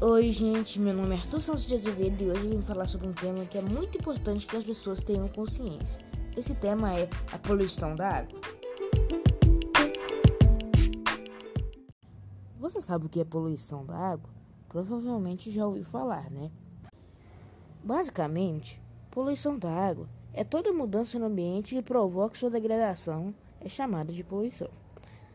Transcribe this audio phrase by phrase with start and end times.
[0.00, 3.08] Oi, gente, meu nome é Arthur Santos de Azevedo e hoje eu vim falar sobre
[3.08, 6.00] um tema que é muito importante que as pessoas tenham consciência.
[6.36, 8.40] Esse tema é a poluição da água.
[12.60, 14.30] Você sabe o que é poluição da água?
[14.68, 16.52] Provavelmente já ouviu falar, né?
[17.82, 18.80] Basicamente,
[19.10, 24.22] poluição da água é toda mudança no ambiente que provoca sua degradação, é chamada de
[24.22, 24.70] poluição.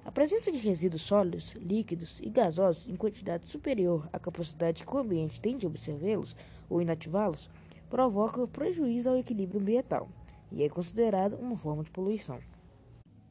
[0.06, 5.00] A presença de resíduos sólidos, líquidos e gasosos em quantidade superior à capacidade que o
[5.00, 6.36] ambiente tem de observá-los
[6.70, 7.50] ou inativá-los
[7.90, 10.10] provoca prejuízo ao equilíbrio ambiental
[10.52, 12.40] e é considerado uma forma de poluição.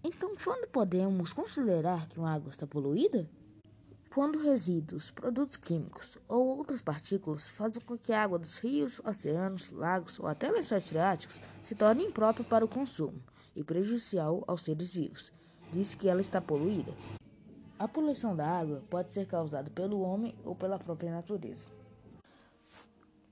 [0.03, 3.29] Então, quando podemos considerar que uma água está poluída?
[4.13, 9.71] Quando resíduos, produtos químicos ou outras partículas fazem com que a água dos rios, oceanos,
[9.73, 13.23] lagos ou até lençóis freáticos se torne imprópria para o consumo
[13.55, 15.31] e prejudicial aos seres vivos
[15.73, 16.93] disse que ela está poluída.
[17.79, 21.65] A poluição da água pode ser causada pelo homem ou pela própria natureza.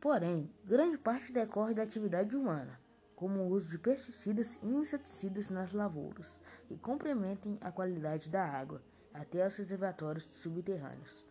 [0.01, 2.81] Porém, grande parte decorre da atividade humana,
[3.15, 8.81] como o uso de pesticidas e inseticidas nas lavouras, que comprometem a qualidade da água
[9.13, 11.25] até aos reservatórios subterrâneos.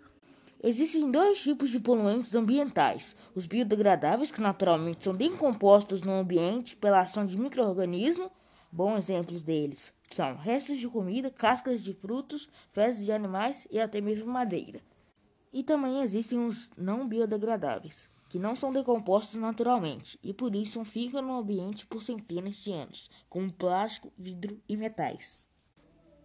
[0.62, 7.00] Existem dois tipos de poluentes ambientais: os biodegradáveis, que naturalmente são decompostos no ambiente pela
[7.00, 8.30] ação de microorganismos,
[8.72, 14.00] Bons exemplos deles são restos de comida, cascas de frutos, fezes de animais e até
[14.00, 14.82] mesmo madeira.
[15.52, 21.22] E também existem os não biodegradáveis, que não são decompostos naturalmente e por isso ficam
[21.22, 25.40] no ambiente por centenas de anos, como plástico, vidro e metais.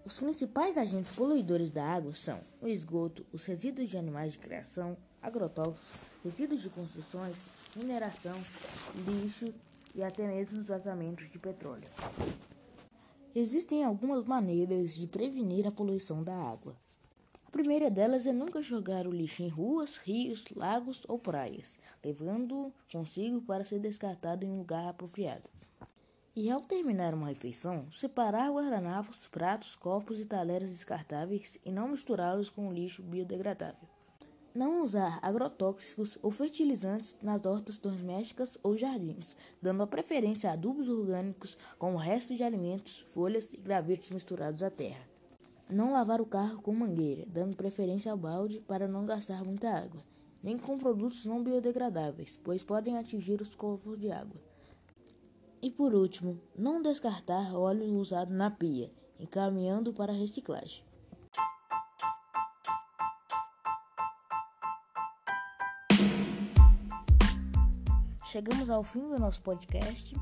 [0.05, 4.99] Os principais agentes poluidores da água são o esgoto, os resíduos de animais de criação,
[5.23, 5.89] agrotóxicos,
[6.23, 7.37] resíduos de construções,
[7.75, 8.39] mineração,
[9.07, 9.55] lixo
[9.95, 11.89] e até mesmo os vazamentos de petróleo.
[13.35, 16.77] Existem algumas maneiras de prevenir a poluição da água.
[17.47, 22.73] A primeira delas é nunca jogar o lixo em ruas, rios, lagos ou praias, levando
[22.91, 25.51] consigo para ser descartado em um lugar apropriado.
[26.37, 32.51] E ao terminar uma refeição, separar guardanapos, pratos, copos e talheres descartáveis e não misturá-los
[32.51, 33.94] com o lixo biodegradável.
[34.55, 40.89] Não usar agrotóxicos ou fertilizantes nas hortas domésticas ou jardins, dando a preferência a adubos
[40.89, 45.09] orgânicos como restos de alimentos, folhas e gravetos misturados à terra.
[45.69, 50.05] Não lavar o carro com mangueira, dando preferência ao balde para não gastar muita água,
[50.41, 54.41] nem com produtos não biodegradáveis, pois podem atingir os corpos de água.
[55.61, 60.85] E por último, não descartar óleo usado na pia, encaminhando para a reciclagem.
[68.35, 70.13] Chegamos ao fim do nosso podcast.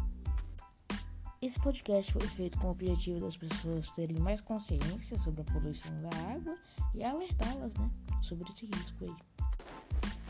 [1.40, 5.96] Esse podcast foi feito com o objetivo das pessoas terem mais consciência sobre a poluição
[5.96, 6.58] da água
[6.94, 7.90] e alertá-las né,
[8.20, 9.16] sobre esse risco aí.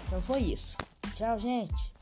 [0.06, 0.76] Então foi isso.
[1.16, 1.92] Tchau, gente!